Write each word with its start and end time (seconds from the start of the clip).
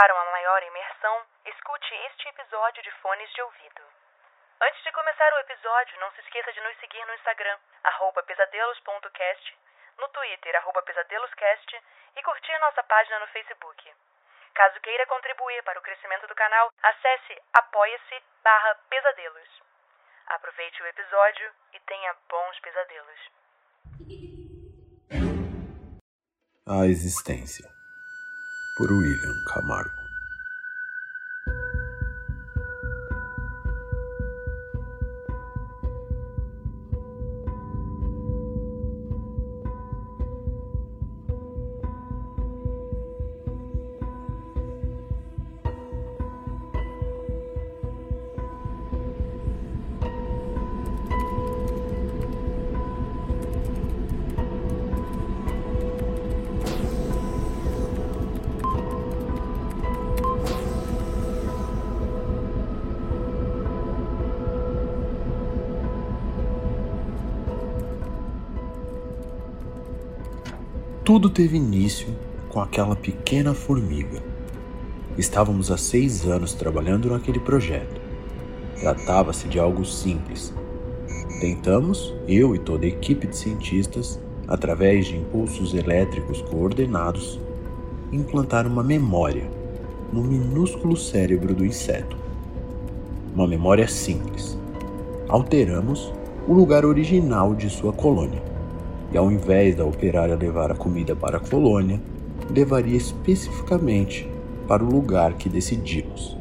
Para 0.00 0.14
uma 0.14 0.30
maior 0.32 0.62
imersão, 0.62 1.26
escute 1.44 1.94
este 2.08 2.28
episódio 2.30 2.82
de 2.82 2.90
fones 3.02 3.30
de 3.34 3.42
ouvido. 3.42 3.82
Antes 4.62 4.82
de 4.82 4.92
começar 4.92 5.30
o 5.34 5.40
episódio, 5.40 6.00
não 6.00 6.10
se 6.12 6.22
esqueça 6.22 6.50
de 6.54 6.60
nos 6.62 6.74
seguir 6.78 7.04
no 7.04 7.12
Instagram, 7.16 7.58
pesadelos.cast, 8.26 9.58
no 9.98 10.08
Twitter, 10.08 10.56
pesadeloscast 10.86 11.82
e 12.16 12.22
curtir 12.22 12.58
nossa 12.60 12.82
página 12.84 13.18
no 13.18 13.26
Facebook. 13.26 13.94
Caso 14.54 14.80
queira 14.80 15.04
contribuir 15.04 15.62
para 15.64 15.78
o 15.78 15.82
crescimento 15.82 16.26
do 16.26 16.34
canal, 16.34 16.72
acesse 16.82 17.36
apoia-se 17.52 18.22
barra 18.42 18.76
pesadelos. 18.88 19.48
Aproveite 20.28 20.82
o 20.82 20.86
episódio 20.86 21.52
e 21.74 21.80
tenha 21.80 22.16
bons 22.26 22.58
pesadelos. 22.60 23.20
A 26.66 26.86
Existência, 26.86 27.68
por 28.74 28.92
William 28.92 29.42
Camargo. 29.44 29.99
Tudo 71.10 71.28
teve 71.28 71.56
início 71.56 72.06
com 72.48 72.60
aquela 72.60 72.94
pequena 72.94 73.52
formiga. 73.52 74.22
Estávamos 75.18 75.68
há 75.68 75.76
seis 75.76 76.24
anos 76.24 76.54
trabalhando 76.54 77.10
naquele 77.10 77.40
projeto. 77.40 78.00
Tratava-se 78.78 79.48
de 79.48 79.58
algo 79.58 79.84
simples. 79.84 80.54
Tentamos, 81.40 82.14
eu 82.28 82.54
e 82.54 82.60
toda 82.60 82.84
a 82.84 82.88
equipe 82.88 83.26
de 83.26 83.36
cientistas, 83.36 84.20
através 84.46 85.06
de 85.06 85.16
impulsos 85.16 85.74
elétricos 85.74 86.42
coordenados, 86.42 87.40
implantar 88.12 88.64
uma 88.64 88.84
memória 88.84 89.50
no 90.12 90.22
minúsculo 90.22 90.96
cérebro 90.96 91.52
do 91.52 91.66
inseto. 91.66 92.16
Uma 93.34 93.48
memória 93.48 93.88
simples. 93.88 94.56
Alteramos 95.28 96.12
o 96.46 96.54
lugar 96.54 96.84
original 96.84 97.52
de 97.52 97.68
sua 97.68 97.92
colônia 97.92 98.49
e 99.12 99.18
ao 99.18 99.30
invés 99.30 99.74
da 99.74 99.84
operária 99.84 100.36
levar 100.36 100.70
a 100.70 100.74
comida 100.74 101.16
para 101.16 101.38
a 101.38 101.40
colônia, 101.40 102.00
levaria 102.48 102.96
especificamente 102.96 104.28
para 104.66 104.84
o 104.84 104.90
lugar 104.90 105.34
que 105.34 105.48
decidimos. 105.48 106.36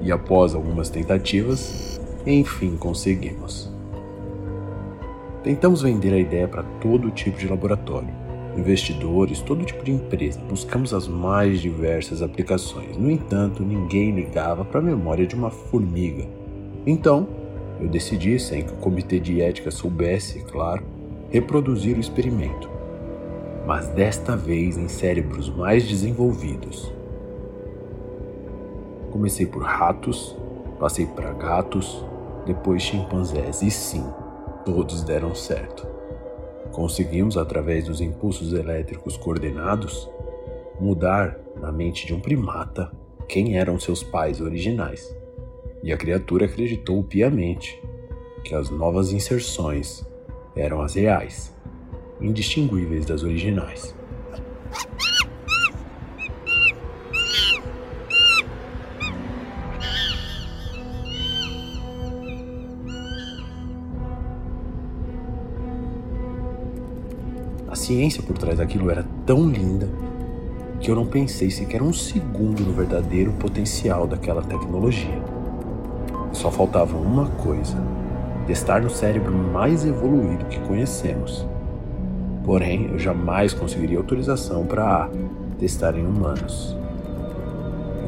E 0.00 0.10
após 0.10 0.54
algumas 0.54 0.88
tentativas, 0.88 2.00
enfim 2.26 2.76
conseguimos. 2.76 3.70
Tentamos 5.42 5.82
vender 5.82 6.14
a 6.14 6.18
ideia 6.18 6.46
para 6.46 6.62
todo 6.80 7.10
tipo 7.10 7.38
de 7.38 7.48
laboratório, 7.48 8.08
investidores, 8.56 9.40
todo 9.40 9.64
tipo 9.64 9.84
de 9.84 9.90
empresa. 9.90 10.40
Buscamos 10.48 10.94
as 10.94 11.08
mais 11.08 11.60
diversas 11.60 12.22
aplicações. 12.22 12.96
No 12.96 13.10
entanto, 13.10 13.62
ninguém 13.62 14.12
ligava 14.12 14.64
para 14.64 14.80
a 14.80 14.82
memória 14.82 15.26
de 15.26 15.34
uma 15.34 15.50
formiga. 15.50 16.26
Então, 16.86 17.28
eu 17.80 17.88
decidi, 17.88 18.38
sem 18.38 18.62
que 18.62 18.72
o 18.72 18.76
comitê 18.76 19.18
de 19.18 19.40
ética 19.40 19.70
soubesse, 19.70 20.40
claro, 20.44 20.84
reproduzir 21.32 21.96
o 21.96 22.00
experimento, 22.00 22.68
mas 23.66 23.88
desta 23.88 24.36
vez 24.36 24.76
em 24.76 24.86
cérebros 24.86 25.48
mais 25.48 25.88
desenvolvidos. 25.88 26.92
Comecei 29.10 29.46
por 29.46 29.62
ratos, 29.62 30.36
passei 30.78 31.06
para 31.06 31.32
gatos, 31.32 32.04
depois 32.44 32.82
chimpanzés, 32.82 33.62
e 33.62 33.70
sim, 33.70 34.04
todos 34.62 35.02
deram 35.04 35.34
certo. 35.34 35.86
Conseguimos, 36.70 37.38
através 37.38 37.86
dos 37.86 38.02
impulsos 38.02 38.52
elétricos 38.52 39.16
coordenados, 39.16 40.10
mudar 40.78 41.38
na 41.58 41.72
mente 41.72 42.06
de 42.06 42.12
um 42.12 42.20
primata 42.20 42.92
quem 43.26 43.56
eram 43.56 43.80
seus 43.80 44.02
pais 44.02 44.38
originais. 44.38 45.16
E 45.82 45.92
a 45.94 45.96
criatura 45.96 46.44
acreditou 46.44 47.02
piamente 47.02 47.82
que 48.44 48.54
as 48.54 48.68
novas 48.68 49.12
inserções 49.12 50.06
eram 50.54 50.82
as 50.82 50.94
reais, 50.94 51.52
indistinguíveis 52.20 53.04
das 53.06 53.22
originais. 53.22 53.94
A 67.68 67.74
ciência 67.74 68.22
por 68.22 68.36
trás 68.36 68.58
daquilo 68.58 68.90
era 68.90 69.04
tão 69.26 69.48
linda 69.48 69.88
que 70.78 70.90
eu 70.90 70.94
não 70.94 71.06
pensei 71.06 71.50
sequer 71.50 71.80
um 71.80 71.92
segundo 71.92 72.60
no 72.62 72.72
verdadeiro 72.72 73.32
potencial 73.32 74.06
daquela 74.06 74.42
tecnologia. 74.42 75.22
Só 76.32 76.50
faltava 76.50 76.96
uma 76.96 77.26
coisa 77.30 78.01
testar 78.46 78.82
no 78.82 78.90
cérebro 78.90 79.32
mais 79.32 79.84
evoluído 79.84 80.44
que 80.46 80.60
conhecemos. 80.60 81.46
Porém, 82.44 82.88
eu 82.90 82.98
jamais 82.98 83.54
conseguiria 83.54 83.98
autorização 83.98 84.66
para 84.66 85.08
testar 85.58 85.96
em 85.96 86.04
humanos. 86.04 86.76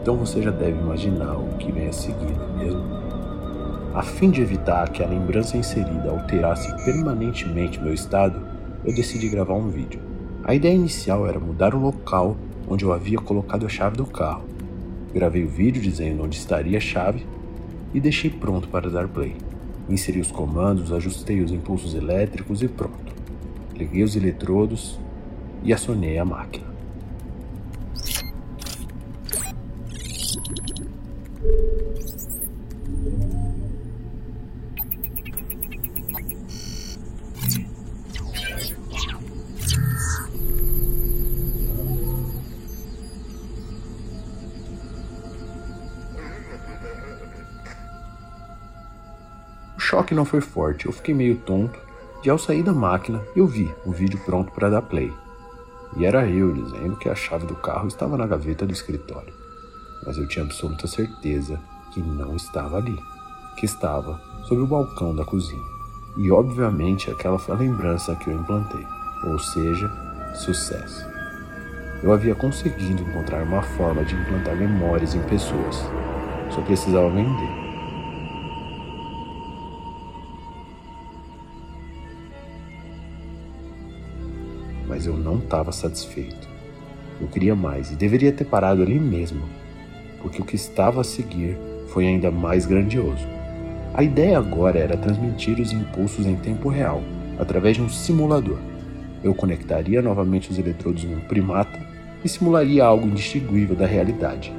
Então 0.00 0.16
você 0.16 0.42
já 0.42 0.50
deve 0.50 0.78
imaginar 0.78 1.36
o 1.36 1.56
que 1.58 1.70
vem 1.70 1.86
a 1.86 1.92
seguir, 1.92 2.32
não 2.36 2.60
é 2.60 2.64
mesmo? 2.64 3.02
A 3.94 4.02
fim 4.02 4.30
de 4.30 4.40
evitar 4.40 4.88
que 4.88 5.02
a 5.02 5.06
lembrança 5.06 5.56
inserida 5.56 6.10
alterasse 6.10 6.74
permanentemente 6.82 7.78
meu 7.78 7.92
estado, 7.92 8.40
eu 8.84 8.94
decidi 8.94 9.28
gravar 9.28 9.54
um 9.54 9.68
vídeo. 9.68 10.00
A 10.44 10.54
ideia 10.54 10.74
inicial 10.74 11.26
era 11.26 11.38
mudar 11.38 11.74
o 11.74 11.78
local 11.78 12.36
onde 12.66 12.84
eu 12.84 12.92
havia 12.92 13.18
colocado 13.18 13.66
a 13.66 13.68
chave 13.68 13.96
do 13.98 14.06
carro. 14.06 14.44
Gravei 15.12 15.44
o 15.44 15.48
vídeo 15.48 15.82
dizendo 15.82 16.24
onde 16.24 16.36
estaria 16.36 16.78
a 16.78 16.80
chave 16.80 17.26
e 17.92 18.00
deixei 18.00 18.30
pronto 18.30 18.66
para 18.66 18.88
dar 18.88 19.06
play. 19.06 19.36
Inseri 19.92 20.20
os 20.20 20.32
comandos, 20.32 20.90
ajustei 20.90 21.42
os 21.42 21.52
impulsos 21.52 21.94
elétricos 21.94 22.62
e 22.62 22.66
pronto. 22.66 23.12
Liguei 23.76 24.02
os 24.02 24.16
eletrodos 24.16 24.98
e 25.62 25.70
acionei 25.70 26.16
a 26.16 26.24
máquina. 26.24 26.71
Choque 49.92 50.14
não 50.14 50.24
foi 50.24 50.40
forte, 50.40 50.86
eu 50.86 50.92
fiquei 50.92 51.14
meio 51.14 51.36
tonto 51.36 51.78
e 52.24 52.30
ao 52.30 52.38
sair 52.38 52.62
da 52.62 52.72
máquina 52.72 53.22
eu 53.36 53.46
vi 53.46 53.70
o 53.84 53.92
vídeo 53.92 54.18
pronto 54.24 54.50
para 54.50 54.70
dar 54.70 54.80
play. 54.80 55.12
E 55.98 56.06
era 56.06 56.26
eu 56.26 56.50
dizendo 56.50 56.96
que 56.96 57.10
a 57.10 57.14
chave 57.14 57.44
do 57.44 57.54
carro 57.54 57.88
estava 57.88 58.16
na 58.16 58.26
gaveta 58.26 58.64
do 58.64 58.72
escritório. 58.72 59.34
Mas 60.06 60.16
eu 60.16 60.26
tinha 60.26 60.46
absoluta 60.46 60.86
certeza 60.86 61.60
que 61.92 62.00
não 62.00 62.34
estava 62.34 62.78
ali, 62.78 62.98
que 63.58 63.66
estava 63.66 64.18
sob 64.48 64.62
o 64.62 64.66
balcão 64.66 65.14
da 65.14 65.26
cozinha. 65.26 65.60
E 66.16 66.30
obviamente 66.30 67.10
aquela 67.10 67.38
foi 67.38 67.54
a 67.54 67.58
lembrança 67.58 68.16
que 68.16 68.30
eu 68.30 68.34
implantei, 68.34 68.86
ou 69.24 69.38
seja, 69.38 69.92
sucesso. 70.34 71.06
Eu 72.02 72.14
havia 72.14 72.34
conseguido 72.34 73.02
encontrar 73.02 73.42
uma 73.42 73.60
forma 73.60 74.02
de 74.06 74.14
implantar 74.14 74.56
memórias 74.56 75.14
em 75.14 75.20
pessoas. 75.24 75.84
Só 76.50 76.62
precisava 76.62 77.10
vender. 77.10 77.61
Mas 84.92 85.06
eu 85.06 85.16
não 85.16 85.38
estava 85.38 85.72
satisfeito. 85.72 86.46
Eu 87.18 87.26
queria 87.26 87.56
mais 87.56 87.90
e 87.90 87.94
deveria 87.94 88.30
ter 88.30 88.44
parado 88.44 88.82
ali 88.82 89.00
mesmo, 89.00 89.42
porque 90.20 90.42
o 90.42 90.44
que 90.44 90.54
estava 90.54 91.00
a 91.00 91.04
seguir 91.04 91.56
foi 91.88 92.06
ainda 92.06 92.30
mais 92.30 92.66
grandioso. 92.66 93.26
A 93.94 94.02
ideia 94.02 94.36
agora 94.36 94.78
era 94.78 94.94
transmitir 94.94 95.58
os 95.58 95.72
impulsos 95.72 96.26
em 96.26 96.36
tempo 96.36 96.68
real, 96.68 97.02
através 97.38 97.76
de 97.76 97.82
um 97.82 97.88
simulador. 97.88 98.58
Eu 99.24 99.34
conectaria 99.34 100.02
novamente 100.02 100.50
os 100.50 100.58
eletrodos 100.58 101.04
em 101.04 101.14
um 101.14 101.20
primata 101.20 101.80
e 102.22 102.28
simularia 102.28 102.84
algo 102.84 103.06
indistinguível 103.06 103.74
da 103.74 103.86
realidade, 103.86 104.52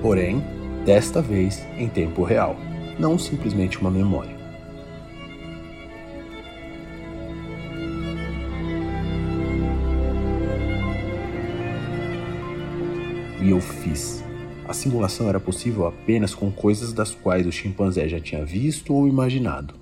Porém, 0.00 0.40
desta 0.84 1.20
vez 1.20 1.66
em 1.76 1.88
tempo 1.88 2.22
real, 2.22 2.56
não 3.00 3.18
simplesmente 3.18 3.80
uma 3.80 3.90
memória. 3.90 4.41
E 13.42 13.50
eu 13.50 13.60
fiz. 13.60 14.22
A 14.68 14.72
simulação 14.72 15.28
era 15.28 15.40
possível 15.40 15.88
apenas 15.88 16.32
com 16.32 16.48
coisas 16.52 16.92
das 16.92 17.12
quais 17.12 17.44
o 17.44 17.50
chimpanzé 17.50 18.08
já 18.08 18.20
tinha 18.20 18.44
visto 18.44 18.94
ou 18.94 19.08
imaginado. 19.08 19.74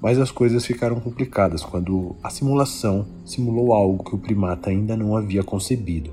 Mas 0.00 0.18
as 0.18 0.30
coisas 0.30 0.64
ficaram 0.64 0.98
complicadas 0.98 1.62
quando 1.62 2.16
a 2.22 2.30
simulação 2.30 3.06
simulou 3.22 3.74
algo 3.74 4.02
que 4.02 4.14
o 4.14 4.18
primata 4.18 4.70
ainda 4.70 4.96
não 4.96 5.14
havia 5.14 5.42
concebido. 5.42 6.10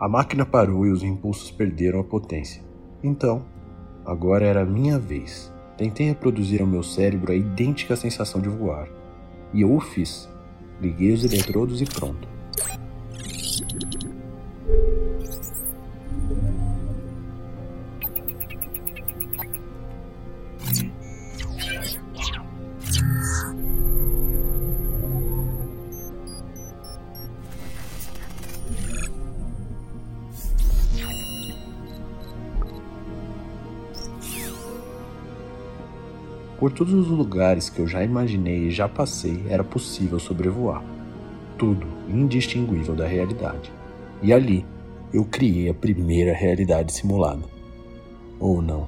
A 0.00 0.08
máquina 0.08 0.46
parou 0.46 0.86
e 0.86 0.90
os 0.90 1.02
impulsos 1.02 1.50
perderam 1.50 2.00
a 2.00 2.04
potência. 2.04 2.62
Então, 3.04 3.44
agora 4.06 4.46
era 4.46 4.64
minha 4.64 4.98
vez. 4.98 5.52
Tentei 5.76 6.06
reproduzir 6.06 6.62
ao 6.62 6.66
meu 6.66 6.82
cérebro 6.82 7.30
a 7.30 7.36
idêntica 7.36 7.94
sensação 7.94 8.40
de 8.40 8.48
voar. 8.48 8.88
E 9.52 9.60
eu 9.60 9.74
o 9.74 9.80
fiz. 9.80 10.26
Liguei 10.80 11.12
os 11.12 11.24
eletrodos 11.24 11.82
e 11.82 11.84
pronto. 11.84 12.26
Por 36.60 36.70
todos 36.70 36.92
os 36.92 37.08
lugares 37.08 37.70
que 37.70 37.80
eu 37.80 37.86
já 37.86 38.04
imaginei 38.04 38.66
e 38.66 38.70
já 38.70 38.86
passei, 38.86 39.42
era 39.48 39.64
possível 39.64 40.18
sobrevoar. 40.18 40.84
Tudo 41.56 41.86
indistinguível 42.06 42.94
da 42.94 43.06
realidade. 43.06 43.72
E 44.22 44.30
ali 44.30 44.66
eu 45.10 45.24
criei 45.24 45.70
a 45.70 45.74
primeira 45.74 46.34
realidade 46.34 46.92
simulada. 46.92 47.42
Ou 48.38 48.60
não. 48.60 48.86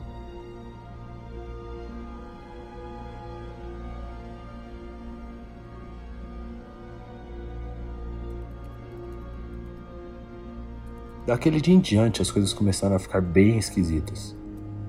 Daquele 11.26 11.58
dia 11.58 11.74
em 11.74 11.80
diante, 11.80 12.20
as 12.20 12.30
coisas 12.30 12.52
começaram 12.52 12.96
a 12.96 12.98
ficar 12.98 13.22
bem 13.22 13.56
esquisitas. 13.56 14.41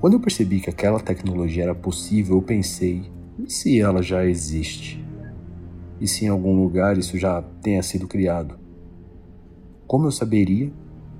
Quando 0.03 0.15
eu 0.15 0.19
percebi 0.19 0.59
que 0.59 0.69
aquela 0.69 0.99
tecnologia 0.99 1.63
era 1.63 1.73
possível, 1.73 2.35
eu 2.35 2.41
pensei: 2.41 3.09
e 3.39 3.49
se 3.49 3.79
ela 3.79 4.03
já 4.03 4.25
existe? 4.25 5.01
E 5.97 6.05
se 6.05 6.25
em 6.25 6.27
algum 6.27 6.61
lugar 6.61 6.97
isso 6.97 7.17
já 7.17 7.41
tenha 7.61 7.81
sido 7.81 8.05
criado? 8.05 8.59
Como 9.87 10.05
eu 10.05 10.11
saberia 10.11 10.73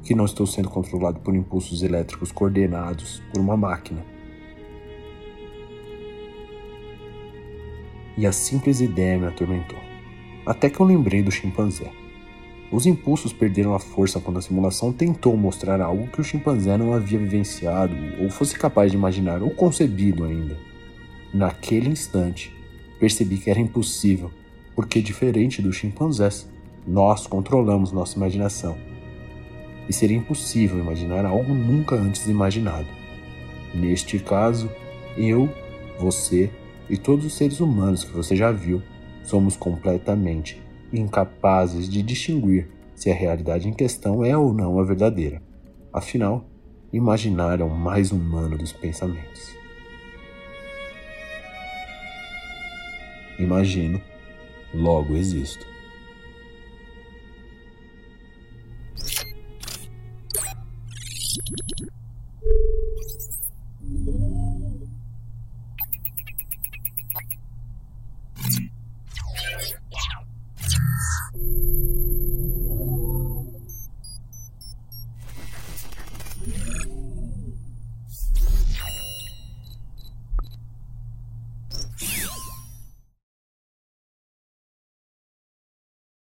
que 0.04 0.14
não 0.14 0.26
estou 0.26 0.46
sendo 0.46 0.70
controlado 0.70 1.22
por 1.22 1.34
impulsos 1.34 1.82
elétricos 1.82 2.30
coordenados 2.30 3.24
por 3.32 3.40
uma 3.40 3.56
máquina? 3.56 4.06
E 8.18 8.28
a 8.28 8.34
simples 8.34 8.82
ideia 8.82 9.18
me 9.18 9.28
atormentou. 9.28 9.80
Até 10.46 10.70
que 10.70 10.82
eu 10.82 10.86
lembrei 10.86 11.24
do 11.24 11.32
chimpanzé. 11.32 11.90
Os 12.74 12.88
impulsos 12.88 13.31
perderam 13.31 13.75
a 13.75 13.80
força 13.80 14.20
quando 14.20 14.40
a 14.40 14.42
simulação 14.42 14.92
tentou 14.92 15.38
mostrar 15.38 15.80
algo 15.80 16.08
que 16.08 16.20
o 16.20 16.24
chimpanzé 16.24 16.75
não 16.75 16.92
havia 16.92 17.20
vivenciado 17.20 17.96
ou 18.20 18.31
fosse 18.31 18.58
capaz 18.58 18.90
de 18.90 18.98
imaginar 18.98 19.44
ou 19.44 19.52
concebido 19.52 20.24
ainda. 20.24 20.58
Naquele 21.31 21.90
instante, 21.90 22.52
percebi 23.00 23.38
que 23.38 23.52
era 23.52 23.60
impossível, 23.60 24.31
porque, 24.75 25.04
diferente 25.04 25.62
dos 25.62 25.75
chimpanzés, 25.75 26.50
nós 26.88 27.28
controlamos 27.28 27.92
nossa 27.92 28.18
imaginação. 28.18 28.75
E 29.88 29.94
seria 29.94 30.18
impossível 30.18 30.80
imaginar 30.80 31.28
algo 31.28 31.54
nunca 31.54 31.94
antes 31.94 32.25
imaginado. 32.25 32.88
Neste 33.72 34.18
caso, 34.18 34.68
eu, 35.16 35.48
você 36.00 36.50
e 36.90 36.98
todos 36.98 37.24
os 37.24 37.36
seres 37.36 37.60
humanos 37.60 38.04
que 38.04 38.14
você 38.14 38.36
já 38.36 38.52
viu 38.52 38.81
somos 39.24 39.56
completamente 39.56 40.62
incapazes 40.94 41.90
de 41.90 42.01
distinguir 42.01 42.69
se 42.95 43.12
a 43.12 43.13
realidade 43.13 43.68
em 43.68 43.74
questão 43.74 44.24
é 44.24 44.38
ou 44.38 44.54
não 44.54 44.80
a 44.80 44.84
verdadeira. 44.84 45.42
Afinal, 45.92 46.45
imaginar 46.92 47.60
é 47.60 47.63
o 47.63 47.69
mais 47.69 48.12
humano 48.12 48.57
dos 48.57 48.72
pensamentos. 48.72 49.56
Imagino, 53.40 54.00
logo 54.74 55.16
existo. 55.16 55.73